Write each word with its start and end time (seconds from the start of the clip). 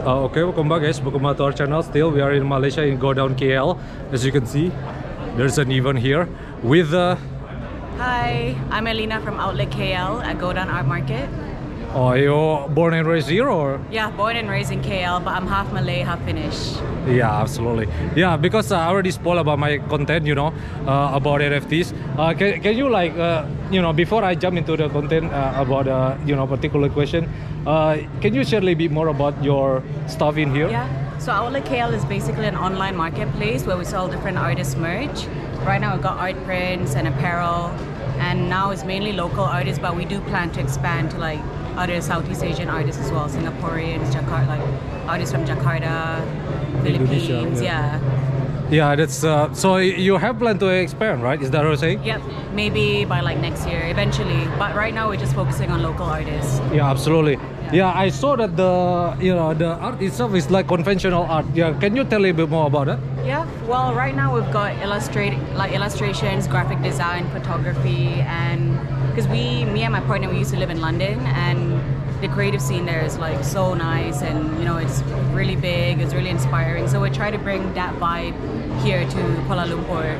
Uh, 0.00 0.24
okay, 0.24 0.42
welcome 0.42 0.68
back 0.68 0.82
guys, 0.82 1.00
welcome 1.00 1.22
back 1.22 1.36
to 1.36 1.44
our 1.44 1.52
channel. 1.52 1.82
Still, 1.82 2.10
we 2.10 2.20
are 2.20 2.32
in 2.32 2.46
Malaysia 2.46 2.82
in 2.82 2.98
Godown 2.98 3.36
KL. 3.36 3.78
As 4.12 4.24
you 4.24 4.32
can 4.32 4.46
see, 4.46 4.72
there's 5.36 5.58
an 5.58 5.70
event 5.70 5.98
here 5.98 6.28
with 6.62 6.92
uh, 6.92 7.16
Hi, 7.96 8.56
I'm 8.70 8.86
Elina 8.86 9.20
from 9.20 9.38
Outlet 9.38 9.70
KL 9.70 10.24
at 10.24 10.38
Godown 10.38 10.68
Art 10.68 10.86
Market. 10.86 11.28
Oh, 11.92 12.12
you're 12.12 12.68
born 12.68 12.94
and 12.94 13.04
raised 13.04 13.28
here 13.28 13.50
or? 13.50 13.80
Yeah, 13.90 14.12
born 14.12 14.36
and 14.36 14.48
raised 14.48 14.70
in 14.70 14.80
KL, 14.80 15.24
but 15.24 15.34
I'm 15.34 15.48
half 15.48 15.72
Malay, 15.72 15.98
half 15.98 16.22
Finnish. 16.24 16.76
Yeah, 17.08 17.42
absolutely. 17.42 17.88
Yeah, 18.14 18.36
because 18.36 18.70
uh, 18.70 18.78
I 18.78 18.86
already 18.86 19.10
spoiled 19.10 19.38
about 19.38 19.58
my 19.58 19.78
content, 19.78 20.24
you 20.24 20.36
know, 20.36 20.54
uh, 20.86 21.10
about 21.14 21.40
NFTs. 21.40 21.92
Uh, 22.16 22.32
can, 22.34 22.60
can 22.62 22.76
you 22.76 22.88
like, 22.88 23.16
uh, 23.16 23.44
you 23.72 23.82
know, 23.82 23.92
before 23.92 24.22
I 24.22 24.36
jump 24.36 24.56
into 24.56 24.76
the 24.76 24.88
content 24.88 25.32
uh, 25.32 25.54
about, 25.56 25.88
uh, 25.88 26.16
you 26.24 26.36
know, 26.36 26.46
particular 26.46 26.88
question, 26.88 27.28
uh, 27.66 27.98
can 28.20 28.34
you 28.34 28.44
share 28.44 28.60
a 28.60 28.62
little 28.62 28.78
bit 28.78 28.92
more 28.92 29.08
about 29.08 29.42
your 29.42 29.82
stuff 30.06 30.36
in 30.36 30.54
here? 30.54 30.70
Yeah, 30.70 31.18
so 31.18 31.32
Outlet 31.32 31.64
KL 31.64 31.92
is 31.92 32.04
basically 32.04 32.46
an 32.46 32.54
online 32.54 32.94
marketplace 32.94 33.66
where 33.66 33.76
we 33.76 33.84
sell 33.84 34.06
different 34.06 34.38
artists' 34.38 34.76
merch. 34.76 35.26
Right 35.66 35.80
now 35.80 35.94
we've 35.94 36.02
got 36.04 36.18
art 36.18 36.36
prints 36.44 36.94
and 36.94 37.08
apparel, 37.08 37.66
and 38.20 38.48
now 38.48 38.70
it's 38.70 38.84
mainly 38.84 39.12
local 39.12 39.42
artists, 39.42 39.80
but 39.80 39.96
we 39.96 40.04
do 40.04 40.20
plan 40.20 40.52
to 40.52 40.60
expand 40.60 41.10
to 41.10 41.18
like 41.18 41.40
other 41.80 42.00
Southeast 42.02 42.44
Asian 42.44 42.68
artists 42.68 43.00
as 43.00 43.10
well, 43.10 43.26
Singaporeans, 43.28 44.12
Jakarta, 44.12 44.46
like 44.48 45.08
artists 45.08 45.32
from 45.32 45.46
Jakarta, 45.46 46.20
Philippines, 46.82 47.62
yeah. 47.62 47.98
yeah. 48.00 48.30
Yeah, 48.70 48.94
that's, 48.94 49.24
uh, 49.24 49.52
so 49.52 49.78
you 49.78 50.16
have 50.16 50.38
plan 50.38 50.58
to 50.60 50.68
expand, 50.68 51.24
right? 51.24 51.42
Is 51.42 51.50
that 51.50 51.62
what 51.62 51.70
you're 51.70 51.76
saying? 51.76 52.04
Yep, 52.04 52.22
maybe 52.52 53.04
by 53.04 53.20
like 53.20 53.38
next 53.38 53.66
year, 53.66 53.82
eventually. 53.88 54.46
But 54.58 54.76
right 54.76 54.94
now 54.94 55.08
we're 55.08 55.16
just 55.16 55.34
focusing 55.34 55.70
on 55.72 55.82
local 55.82 56.04
artists. 56.04 56.60
Yeah, 56.72 56.88
absolutely. 56.88 57.32
Yeah. 57.32 57.72
Yeah, 57.72 57.92
I 58.04 58.10
saw 58.10 58.36
that 58.36 58.56
the 58.56 59.16
you 59.20 59.34
know 59.34 59.54
the 59.54 59.74
art 59.74 60.02
itself 60.02 60.34
is 60.34 60.50
like 60.50 60.66
conventional 60.68 61.22
art. 61.22 61.46
Yeah, 61.54 61.72
can 61.78 61.94
you 61.94 62.04
tell 62.04 62.24
a 62.26 62.32
bit 62.32 62.48
more 62.48 62.66
about 62.66 62.88
it? 62.88 62.98
Yeah, 63.24 63.46
well, 63.66 63.94
right 63.94 64.14
now 64.14 64.34
we've 64.34 64.52
got 64.52 64.76
illustrate 64.82 65.38
like 65.54 65.72
illustrations, 65.72 66.48
graphic 66.48 66.82
design, 66.82 67.30
photography, 67.30 68.22
and 68.26 68.78
because 69.10 69.28
we, 69.28 69.64
me 69.64 69.82
and 69.82 69.92
my 69.92 70.00
partner, 70.00 70.28
we 70.28 70.38
used 70.38 70.52
to 70.52 70.58
live 70.58 70.70
in 70.70 70.80
London, 70.80 71.18
and 71.26 71.80
the 72.20 72.28
creative 72.28 72.60
scene 72.60 72.84
there 72.86 73.04
is 73.04 73.18
like 73.18 73.42
so 73.44 73.74
nice, 73.74 74.22
and 74.22 74.58
you 74.58 74.64
know 74.64 74.76
it's 74.76 75.02
really 75.32 75.56
big, 75.56 76.00
it's 76.00 76.14
really 76.14 76.30
inspiring. 76.30 76.88
So 76.88 77.00
we 77.00 77.10
try 77.10 77.30
to 77.30 77.38
bring 77.38 77.72
that 77.74 77.94
vibe 77.96 78.36
here 78.82 79.04
to 79.08 79.20
Kuala 79.46 79.66
Lumpur. 79.66 80.16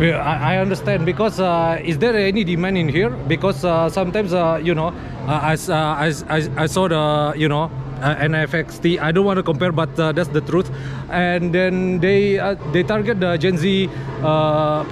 Yeah, 0.00 0.18
I, 0.18 0.54
I 0.54 0.58
understand 0.58 1.04
because 1.04 1.40
uh, 1.40 1.80
is 1.82 1.98
there 1.98 2.16
any 2.16 2.44
demand 2.44 2.78
in 2.78 2.88
here? 2.88 3.10
Because 3.10 3.64
uh, 3.64 3.88
sometimes 3.88 4.32
uh, 4.32 4.60
you 4.62 4.74
know, 4.74 4.88
uh, 5.26 5.40
as, 5.42 5.68
uh, 5.68 5.96
as, 5.98 6.22
as 6.24 6.48
I 6.56 6.66
saw 6.66 6.88
the 6.88 7.38
you 7.38 7.48
know 7.48 7.70
uh, 8.04 8.16
NFXT. 8.16 9.00
I 9.00 9.12
don't 9.12 9.24
want 9.24 9.38
to 9.38 9.42
compare, 9.42 9.72
but 9.72 9.98
uh, 9.98 10.12
that's 10.12 10.28
the 10.28 10.40
truth. 10.42 10.70
And 11.10 11.54
then 11.54 12.00
they 12.00 12.38
uh, 12.38 12.54
they 12.72 12.82
target 12.82 13.20
the 13.20 13.36
Gen 13.36 13.56
Z 13.56 13.88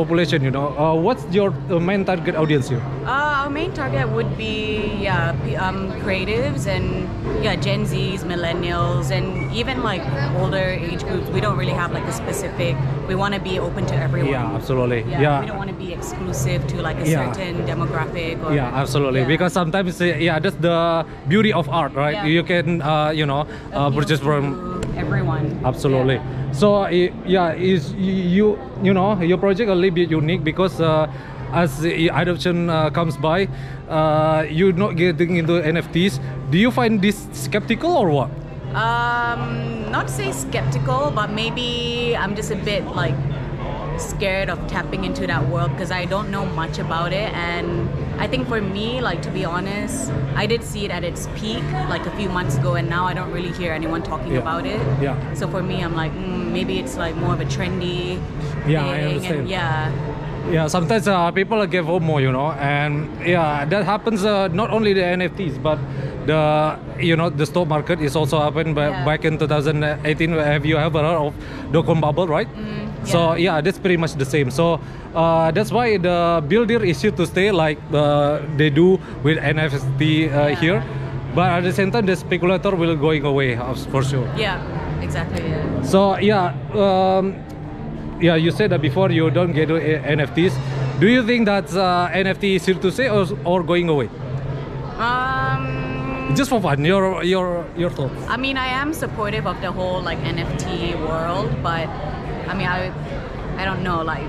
population. 0.00 0.42
You 0.42 0.50
know, 0.50 0.94
what's 0.94 1.24
your 1.32 1.50
main 1.90 2.04
target 2.04 2.36
audience 2.36 2.68
here? 2.68 2.82
Our 3.42 3.50
main 3.50 3.72
target 3.72 4.08
would 4.10 4.38
be 4.38 4.78
yeah, 5.02 5.30
um, 5.58 5.90
creatives 6.06 6.68
and 6.68 6.86
yeah, 7.42 7.56
Gen 7.56 7.84
Zs, 7.86 8.20
millennials, 8.20 9.10
and 9.10 9.52
even 9.52 9.82
like 9.82 10.00
older 10.36 10.62
age 10.62 11.02
groups. 11.02 11.28
We 11.30 11.40
don't 11.40 11.58
really 11.58 11.72
have 11.72 11.90
like 11.90 12.04
a 12.04 12.12
specific. 12.12 12.76
We 13.08 13.16
want 13.16 13.34
to 13.34 13.40
be 13.40 13.58
open 13.58 13.84
to 13.86 13.96
everyone. 13.96 14.30
Yeah, 14.30 14.54
absolutely. 14.54 15.00
Yeah, 15.10 15.20
Yeah. 15.20 15.40
we 15.40 15.46
don't 15.46 15.56
want 15.58 15.70
to 15.70 15.74
be 15.74 15.92
exclusive 15.92 16.64
to 16.68 16.82
like 16.82 16.98
a 17.00 17.08
Yeah. 17.08 17.32
certain 17.32 17.66
demographic. 17.66 18.38
Or, 18.46 18.54
Yeah, 18.54 18.70
absolutely. 18.82 19.22
Yeah. 19.22 19.26
Because 19.34 19.52
sometimes, 19.52 20.00
uh, 20.00 20.04
yeah, 20.04 20.38
that's 20.38 20.54
the 20.62 21.04
beauty 21.26 21.52
of 21.52 21.68
art, 21.68 21.94
right? 21.94 22.24
You 22.24 22.44
can, 22.44 22.80
uh, 22.80 23.10
you 23.10 23.26
know, 23.26 23.48
uh, 23.74 23.90
purchase 23.90 24.20
from 24.20 24.54
everyone. 24.96 25.58
absolutely. 25.64 26.20
So, 26.52 26.86
yeah, 27.26 27.54
is 27.58 27.92
you, 27.94 28.56
you 28.84 28.94
know, 28.94 29.18
your 29.20 29.38
project 29.38 29.68
a 29.68 29.74
little 29.74 29.94
bit 29.94 30.10
unique 30.12 30.44
because 30.44 30.80
uh, 30.80 31.10
as 31.52 31.80
the 31.80 32.08
adoption 32.08 32.70
uh, 32.70 32.90
comes 32.90 33.16
by, 33.16 33.48
uh, 33.88 34.44
you're 34.48 34.72
not 34.72 34.96
getting 34.96 35.36
into 35.36 35.52
NFTs. 35.60 36.18
Do 36.50 36.58
you 36.58 36.70
find 36.70 37.00
this 37.00 37.26
skeptical 37.32 37.92
or 37.96 38.10
what? 38.10 38.30
Um, 38.74 39.90
not 39.90 40.08
to 40.08 40.12
say 40.12 40.32
skeptical, 40.32 41.10
but 41.14 41.30
maybe 41.30 42.16
I'm 42.16 42.34
just 42.34 42.50
a 42.50 42.56
bit 42.56 42.84
like 42.86 43.14
scared 43.98 44.48
of 44.48 44.58
tapping 44.66 45.04
into 45.04 45.26
that 45.26 45.46
world 45.48 45.70
because 45.72 45.90
I 45.90 46.06
don't 46.06 46.30
know 46.30 46.46
much 46.46 46.78
about 46.78 47.12
it. 47.12 47.30
And 47.34 47.88
I 48.20 48.26
think 48.26 48.48
for 48.48 48.60
me, 48.62 49.00
like 49.02 49.20
to 49.22 49.30
be 49.30 49.44
honest, 49.44 50.10
I 50.34 50.46
did 50.46 50.62
see 50.64 50.86
it 50.86 50.90
at 50.90 51.04
its 51.04 51.28
peak 51.36 51.62
like 51.90 52.06
a 52.06 52.16
few 52.16 52.30
months 52.30 52.56
ago, 52.56 52.74
and 52.74 52.88
now 52.88 53.04
I 53.04 53.12
don't 53.12 53.30
really 53.30 53.52
hear 53.52 53.72
anyone 53.72 54.02
talking 54.02 54.32
Yeah. 54.32 54.38
about 54.40 54.64
it. 54.64 54.80
Yeah. 55.02 55.16
So 55.34 55.46
for 55.48 55.62
me, 55.62 55.84
I'm 55.84 55.94
like, 55.94 56.12
mm, 56.12 56.50
maybe 56.50 56.78
it's 56.78 56.96
like 56.96 57.14
more 57.16 57.34
of 57.34 57.40
a 57.40 57.44
trendy. 57.44 58.18
Yeah, 58.66 58.86
I 58.86 58.92
thing, 58.96 59.08
understand. 59.08 59.40
And 59.40 59.48
yeah. 59.50 60.21
Yeah, 60.50 60.66
sometimes 60.66 61.06
uh, 61.08 61.30
people 61.30 61.64
get 61.66 61.84
FOMO, 61.84 62.20
you 62.20 62.32
know, 62.32 62.52
and 62.52 63.08
yeah, 63.24 63.64
that 63.64 63.84
happens 63.84 64.24
uh, 64.24 64.48
not 64.48 64.70
only 64.70 64.92
the 64.92 65.00
NFTs, 65.00 65.62
but 65.62 65.78
the 66.26 66.78
you 67.00 67.16
know 67.16 67.30
the 67.30 67.46
stock 67.46 67.68
market 67.68 68.00
is 68.00 68.14
also 68.16 68.38
happened 68.40 68.76
Yeah. 68.76 69.04
back 69.04 69.24
in 69.24 69.38
2018. 69.38 70.32
Have 70.32 70.66
you 70.66 70.76
ever 70.78 70.98
heard 71.00 71.16
of 71.26 71.34
dot-com 71.72 72.00
bubble, 72.00 72.26
right? 72.26 72.48
So 73.04 73.34
yeah, 73.34 73.60
that's 73.60 73.78
pretty 73.78 73.96
much 73.96 74.14
the 74.14 74.24
same. 74.24 74.50
So 74.50 74.80
uh, 75.14 75.50
that's 75.52 75.72
why 75.72 75.96
the 75.96 76.42
builder 76.46 76.84
is 76.84 77.00
here 77.02 77.12
to 77.12 77.26
stay, 77.26 77.50
like 77.50 77.78
uh, 77.92 78.40
they 78.56 78.70
do 78.70 78.98
with 79.22 79.38
NFT 79.38 80.28
uh, 80.30 80.48
Yeah. 80.48 80.54
here. 80.60 80.82
But 81.34 81.50
at 81.50 81.64
the 81.64 81.72
same 81.72 81.90
time, 81.90 82.04
the 82.06 82.14
speculator 82.16 82.76
will 82.76 82.94
going 82.94 83.24
away 83.24 83.56
for 83.90 84.02
sure. 84.04 84.28
Yeah. 84.36 84.60
Exactly. 85.00 85.42
Yeah. 85.48 85.82
So 85.82 86.18
yeah, 86.18 86.52
um, 86.74 87.34
yeah, 88.22 88.36
you 88.36 88.50
said 88.52 88.70
that 88.70 88.80
before 88.80 89.10
you 89.10 89.30
don't 89.30 89.52
get 89.52 89.70
uh, 89.70 89.74
NFTs. 89.74 90.54
Do 91.00 91.08
you 91.08 91.26
think 91.26 91.46
that 91.46 91.66
uh, 91.74 92.08
NFT 92.12 92.56
is 92.56 92.64
here 92.66 92.76
to 92.76 92.90
stay 92.92 93.08
or, 93.10 93.26
or 93.44 93.62
going 93.62 93.88
away? 93.88 94.08
Um. 94.98 96.34
Just 96.34 96.48
for 96.48 96.60
fun, 96.62 96.84
your 96.84 97.22
your 97.24 97.66
your 97.76 97.90
thoughts. 97.90 98.14
I 98.28 98.36
mean, 98.38 98.56
I 98.56 98.66
am 98.66 98.94
supportive 98.94 99.46
of 99.46 99.60
the 99.60 99.70
whole 99.70 100.00
like 100.00 100.18
NFT 100.20 100.94
world, 101.00 101.50
but 101.62 101.88
I 102.48 102.54
mean, 102.54 102.68
I 102.68 102.88
I 103.58 103.64
don't 103.66 103.82
know, 103.82 104.02
like 104.02 104.24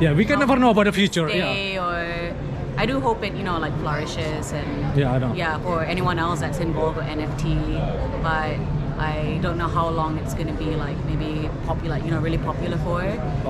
Yeah, 0.00 0.12
we 0.12 0.24
can 0.24 0.38
never 0.38 0.56
know 0.56 0.70
about 0.70 0.84
the 0.84 0.92
future. 0.92 1.28
Yeah, 1.30 1.80
or 1.86 2.34
I 2.76 2.84
do 2.84 3.00
hope 3.00 3.22
it, 3.24 3.32
you 3.34 3.42
know, 3.42 3.58
like 3.58 3.72
flourishes 3.78 4.52
and 4.52 4.98
yeah, 4.98 5.12
I 5.12 5.18
know. 5.18 5.32
yeah, 5.34 5.58
for 5.60 5.82
anyone 5.84 6.18
else 6.18 6.40
that's 6.40 6.58
involved 6.58 6.96
with 6.98 7.06
NFT, 7.06 8.22
but 8.22 8.56
I 9.00 9.38
don't 9.42 9.56
know 9.56 9.68
how 9.68 9.88
long 9.88 10.18
it's 10.18 10.34
gonna 10.34 10.52
be 10.64 10.70
like 10.76 10.96
maybe 11.06 11.48
popular, 11.66 11.96
you 12.04 12.10
know, 12.10 12.20
really 12.20 12.38
popular 12.38 12.76
for. 12.84 13.00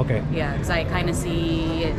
Okay. 0.03 0.22
Yeah, 0.33 0.53
because 0.53 0.71
I 0.71 0.84
kind 0.84 1.11
of 1.11 1.16
see 1.16 1.84
it 1.91 1.94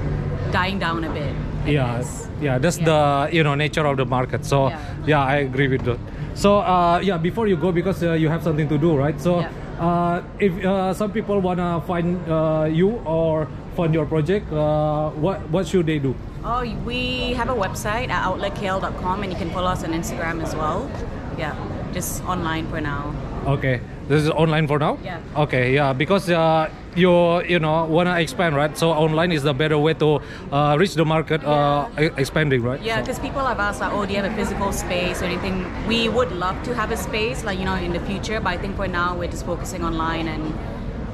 dying 0.52 0.80
down 0.80 1.04
a 1.04 1.10
bit. 1.10 1.34
I 1.66 1.70
Yeah, 1.70 1.98
guess. 1.98 2.30
yeah, 2.42 2.58
that's 2.58 2.80
Yeah. 2.80 2.86
the 2.92 3.00
you 3.36 3.44
know 3.44 3.56
nature 3.56 3.86
of 3.86 3.98
the 3.98 4.06
market. 4.06 4.46
So 4.46 4.70
Yeah. 4.70 4.80
yeah, 5.06 5.24
I 5.34 5.36
agree 5.50 5.68
with 5.68 5.84
that. 5.90 6.00
So 6.34 6.60
uh, 6.60 7.00
yeah, 7.04 7.18
before 7.18 7.48
you 7.48 7.58
go, 7.58 7.72
because 7.72 8.02
uh, 8.04 8.14
you 8.14 8.30
have 8.30 8.42
something 8.44 8.70
to 8.70 8.78
do, 8.78 8.96
right? 8.96 9.20
So 9.20 9.40
Yeah. 9.40 9.50
uh, 9.88 10.22
if 10.40 10.52
uh, 10.66 10.94
some 10.94 11.12
people 11.12 11.40
wanna 11.42 11.82
find 11.86 12.18
uh, 12.30 12.68
you 12.72 12.90
or 13.06 13.48
fund 13.76 13.94
your 13.94 14.06
project, 14.06 14.48
uh, 14.54 15.10
what 15.26 15.44
what 15.52 15.68
should 15.68 15.86
they 15.92 16.00
do? 16.00 16.16
Oh, 16.44 16.64
we 16.86 17.34
have 17.38 17.50
a 17.50 17.58
website 17.66 18.10
at 18.10 18.24
outletkl.com 18.26 19.24
and 19.24 19.30
you 19.32 19.38
can 19.38 19.52
follow 19.52 19.70
us 19.76 19.84
on 19.84 19.92
Instagram 19.94 20.42
as 20.42 20.56
well. 20.56 20.90
Yeah, 21.38 21.54
just 21.94 22.24
online 22.26 22.66
for 22.72 22.82
now. 22.82 23.14
Okay, 23.48 23.82
this 24.08 24.22
is 24.24 24.30
online 24.30 24.68
for 24.68 24.78
now. 24.80 24.98
Yeah. 25.04 25.20
Okay, 25.36 25.74
yeah, 25.74 25.94
because 25.94 26.30
uh, 26.30 26.70
you 26.96 27.42
you 27.44 27.58
know 27.60 27.86
wanna 27.86 28.20
expand, 28.20 28.56
right? 28.56 28.78
So 28.78 28.92
online 28.92 29.32
is 29.32 29.44
the 29.44 29.54
better 29.54 29.78
way 29.80 29.94
to 29.96 30.22
uh, 30.52 30.76
reach 30.80 30.94
the 30.94 31.06
market, 31.06 31.44
uh, 31.44 31.90
e- 32.00 32.12
expanding, 32.18 32.62
right? 32.62 32.80
Yeah, 32.82 33.02
because 33.02 33.18
people 33.20 33.42
have 33.42 33.60
asked 33.60 33.82
like, 33.82 33.94
oh, 33.94 34.06
do 34.06 34.14
you 34.14 34.22
have 34.22 34.32
a 34.32 34.36
physical 34.36 34.72
space 34.72 35.22
or 35.22 35.26
anything? 35.26 35.66
We 35.88 36.08
would 36.10 36.32
love 36.32 36.62
to 36.64 36.76
have 36.76 36.92
a 36.92 36.98
space, 36.98 37.44
like 37.44 37.58
you 37.58 37.66
know, 37.66 37.76
in 37.76 37.94
the 37.94 38.00
future. 38.02 38.40
But 38.40 38.54
I 38.54 38.58
think 38.58 38.76
for 38.76 38.88
now 38.88 39.18
we're 39.18 39.32
just 39.32 39.46
focusing 39.46 39.84
online, 39.84 40.28
and 40.28 40.54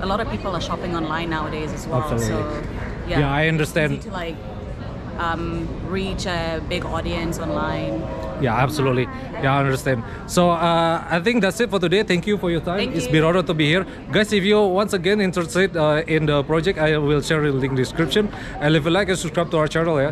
a 0.02 0.06
lot 0.06 0.20
of 0.20 0.30
people 0.30 0.52
are 0.52 0.62
shopping 0.62 0.96
online 0.96 1.30
nowadays 1.30 1.72
as 1.72 1.88
well. 1.88 2.02
Absolutely. 2.04 2.44
So 2.44 2.70
yeah, 3.08 3.20
Yeah, 3.20 3.32
I 3.32 3.44
it's 3.44 3.54
understand. 3.54 3.94
easy 3.94 4.10
to 4.10 4.12
like 4.14 4.36
um, 5.18 5.68
reach 5.90 6.26
a 6.26 6.62
big 6.70 6.86
audience 6.86 7.40
online. 7.40 8.02
Yeah, 8.42 8.56
absolutely. 8.56 9.04
Yeah, 9.42 9.56
I 9.56 9.60
understand. 9.60 10.04
So 10.28 10.52
uh, 10.52 11.04
I 11.10 11.20
think 11.20 11.42
that's 11.42 11.60
it 11.60 11.70
for 11.70 11.80
today. 11.80 12.04
Thank 12.04 12.28
you 12.28 12.38
for 12.38 12.52
your 12.52 12.62
time. 12.62 12.78
Thank 12.78 12.96
It's 12.96 13.06
you. 13.08 13.12
been 13.12 13.24
honor 13.24 13.42
to 13.44 13.54
be 13.54 13.66
here, 13.66 13.86
guys. 14.12 14.32
If 14.32 14.44
you 14.44 14.62
once 14.62 14.94
again 14.94 15.22
interested 15.22 15.76
uh, 15.76 16.04
in 16.08 16.28
the 16.28 16.44
project, 16.44 16.78
I 16.78 16.98
will 16.98 17.22
share 17.22 17.42
the 17.42 17.52
link 17.52 17.76
description. 17.76 18.30
And 18.60 18.76
if 18.76 18.86
you 18.86 18.92
like, 18.92 19.10
and 19.10 19.18
subscribe 19.18 19.50
to 19.52 19.58
our 19.58 19.68
channel. 19.68 20.00
Yeah. 20.00 20.12